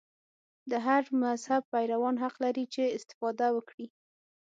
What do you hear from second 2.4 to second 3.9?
لري چې استفاده وکړي.